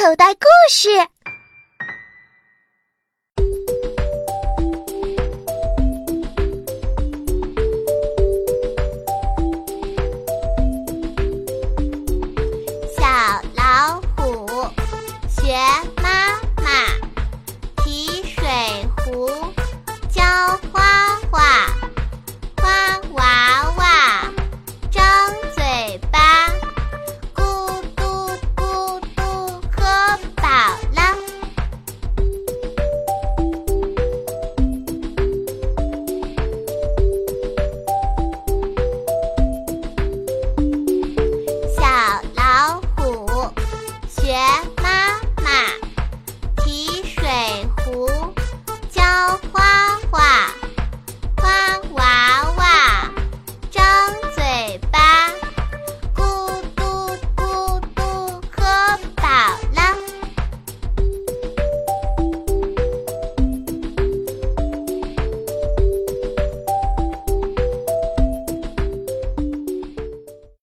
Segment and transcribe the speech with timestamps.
[0.00, 0.88] 口袋故事。
[12.96, 13.04] 小
[13.54, 14.46] 老虎
[15.28, 15.54] 学
[44.30, 44.79] 姐